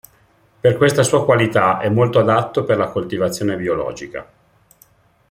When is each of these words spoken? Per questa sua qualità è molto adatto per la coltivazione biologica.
Per 0.61 0.77
questa 0.77 1.03
sua 1.03 1.23
qualità 1.23 1.77
è 1.79 1.87
molto 1.87 2.17
adatto 2.17 2.63
per 2.63 2.75
la 2.75 2.87
coltivazione 2.89 3.55
biologica. 3.55 4.27